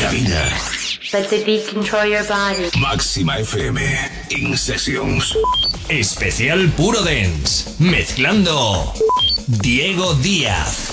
[0.00, 0.48] cabina.
[1.12, 2.70] Let the beat control your body.
[2.80, 3.78] Máxima FM.
[4.30, 5.36] In Sessions.
[5.90, 7.76] Especial Puro Dance.
[7.78, 8.92] Mezclando
[9.46, 10.92] Diego Díaz.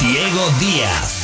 [0.00, 1.21] Diego Díaz.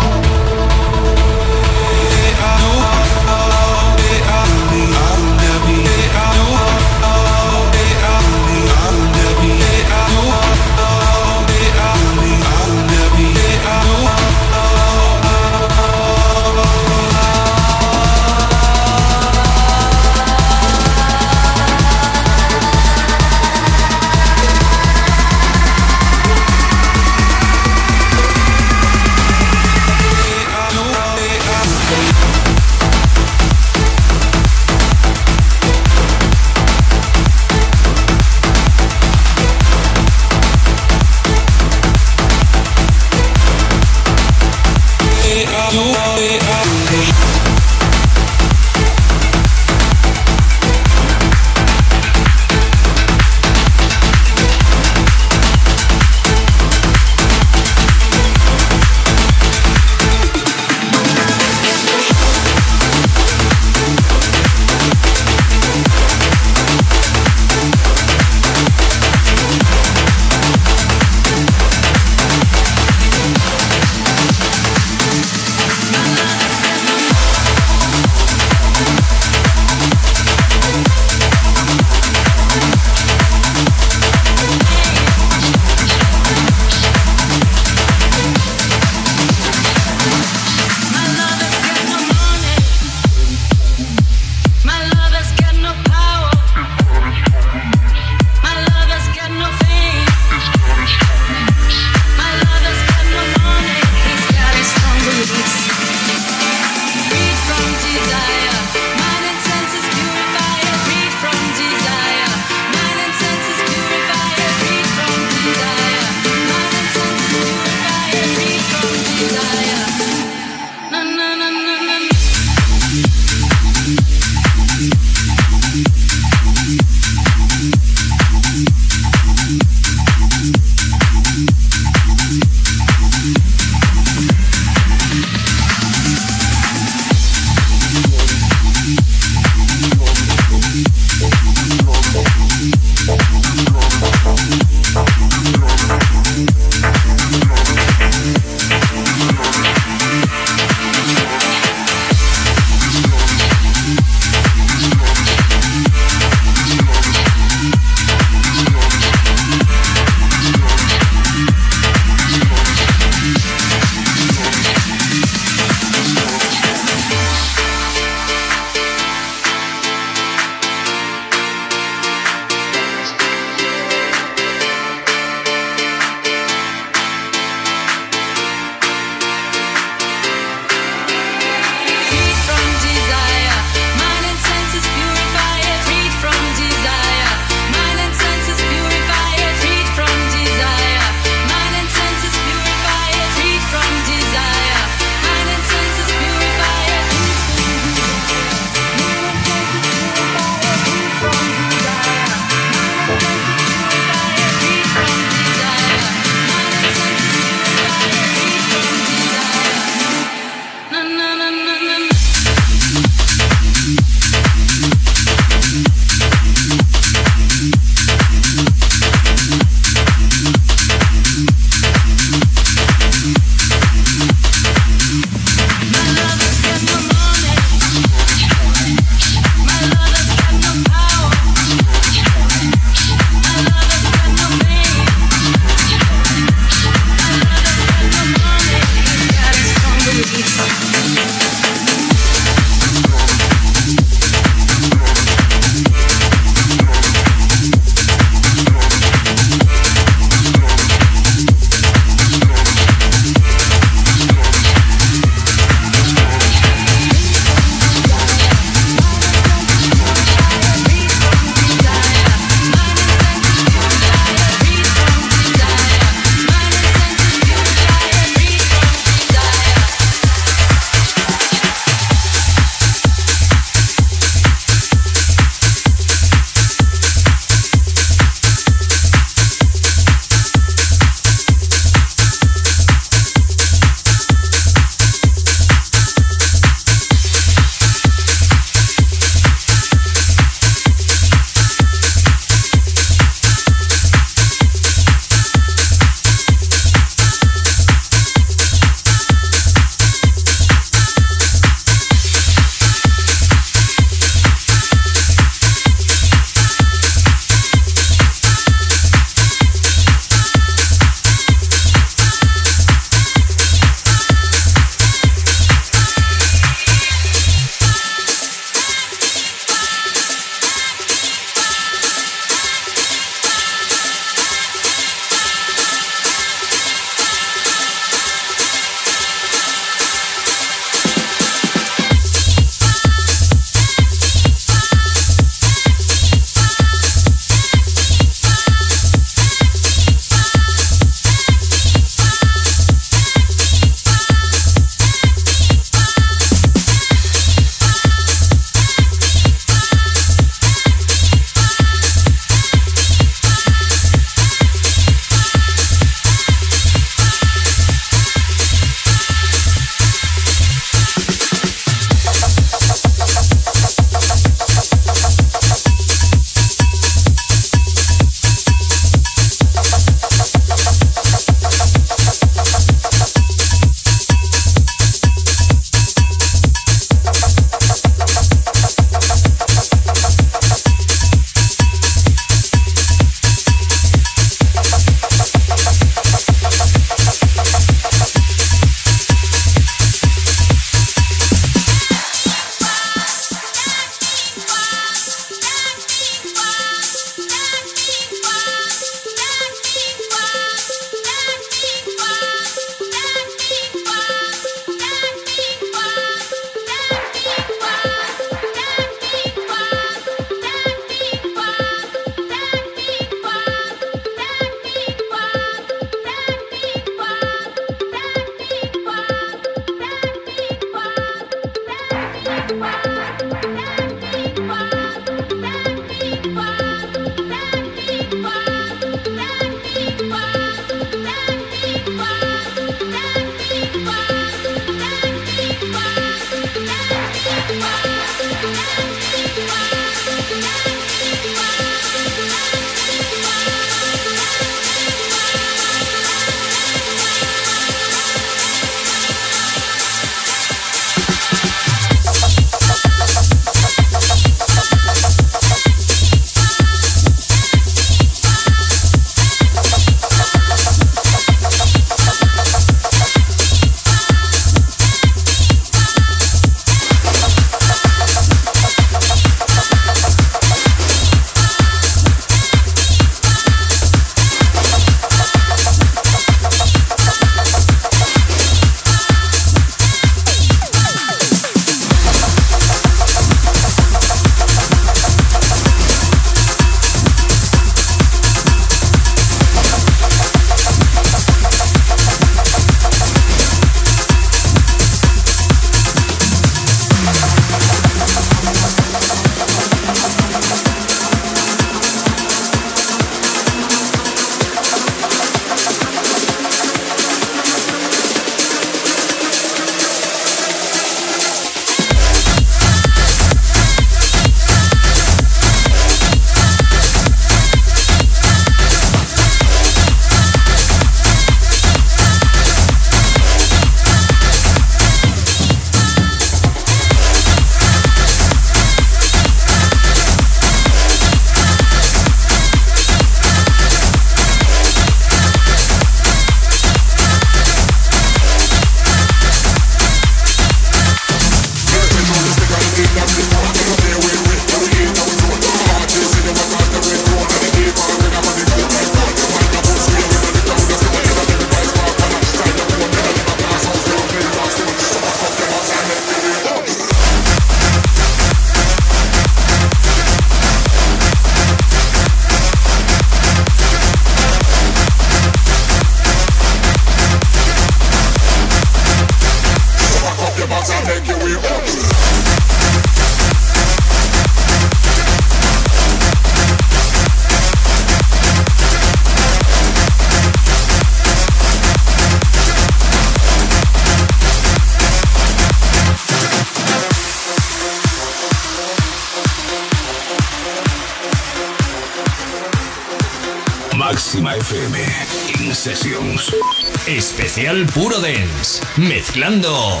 [599.18, 600.00] Mezclando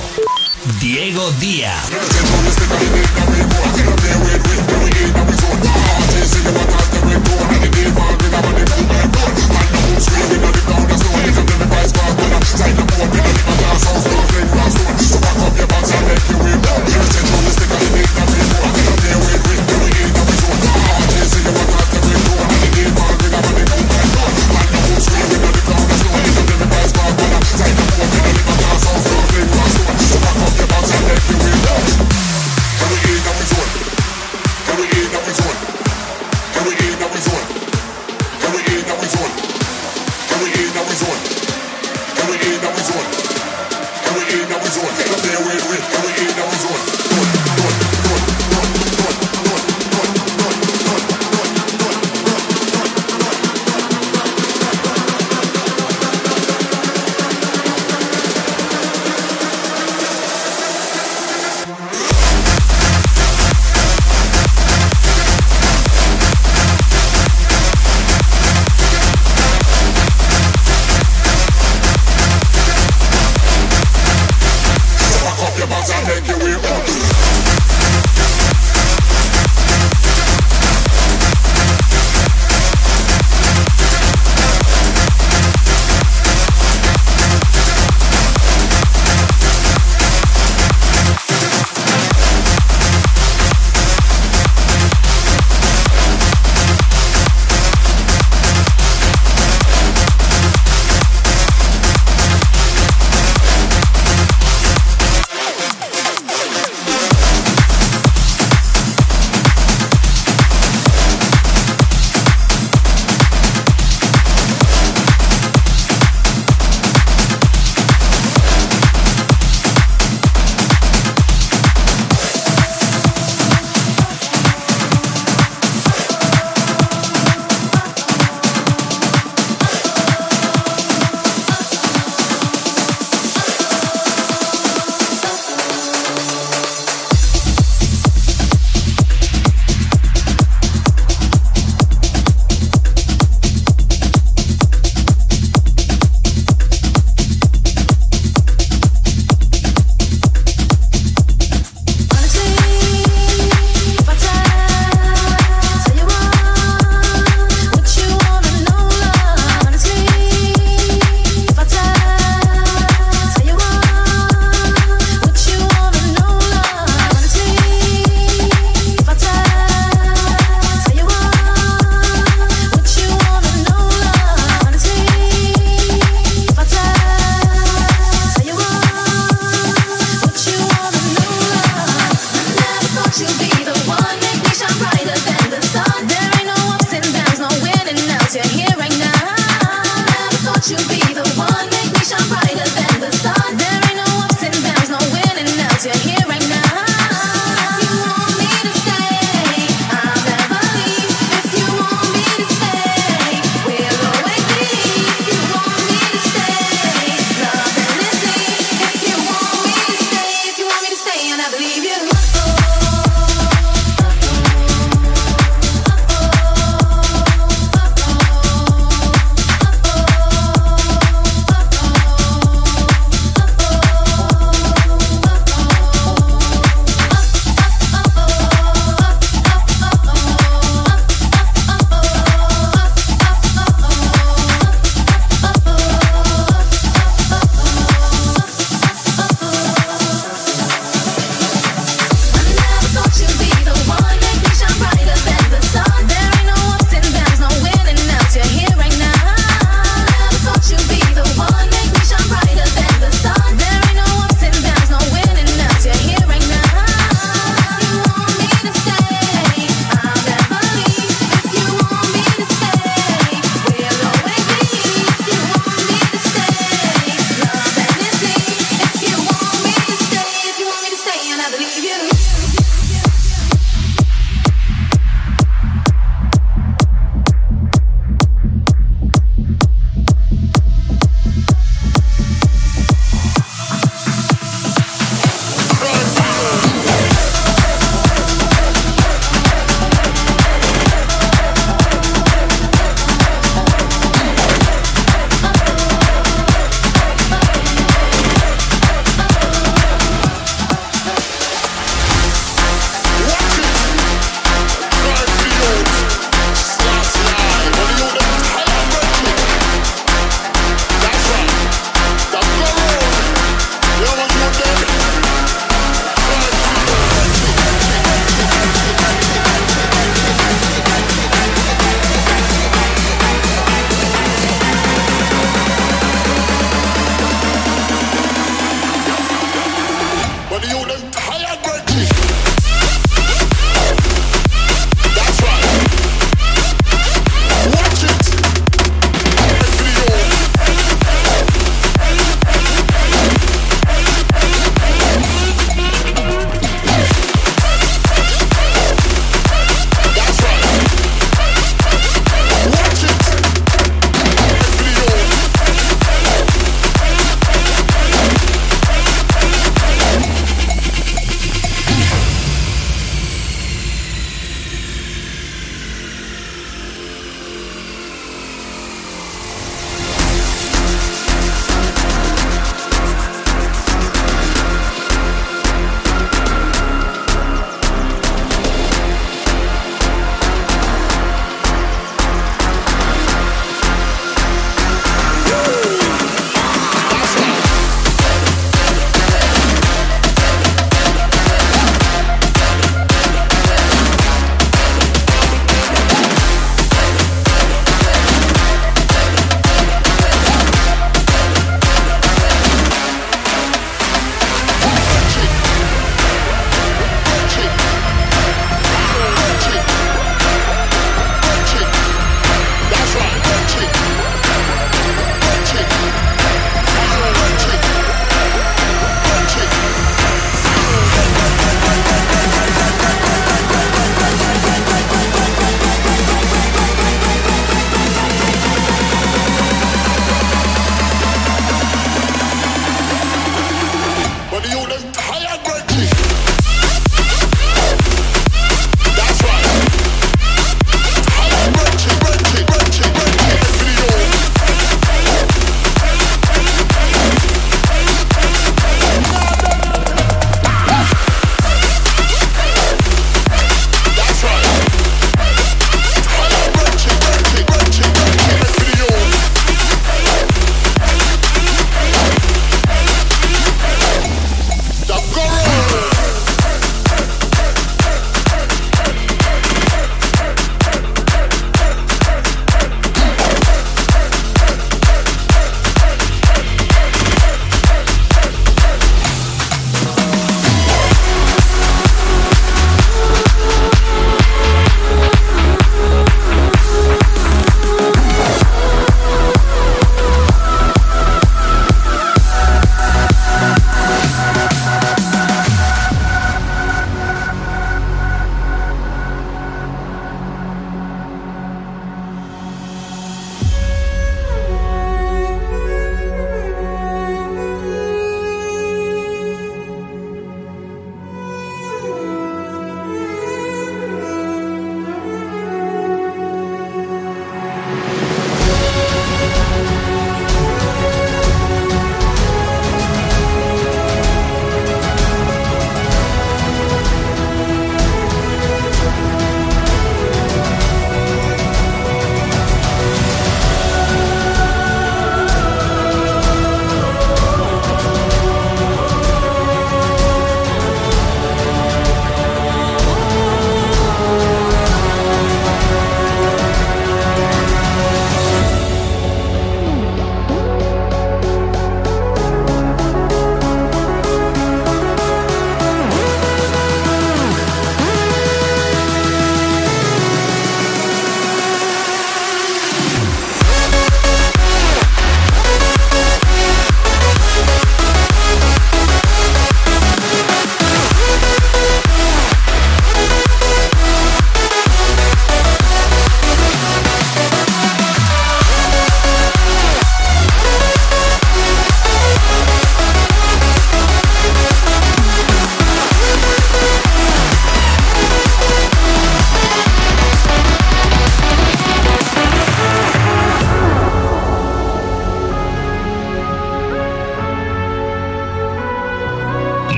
[0.78, 1.90] Diego Díaz.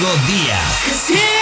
[0.00, 1.35] Na